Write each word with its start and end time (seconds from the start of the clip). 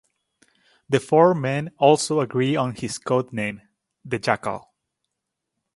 The 0.89 0.99
four 0.99 1.35
men 1.35 1.73
also 1.77 2.21
agree 2.21 2.55
on 2.55 2.73
his 2.73 2.97
code 2.97 3.31
name, 3.31 3.61
The 4.03 4.17
Jackal. 4.17 4.71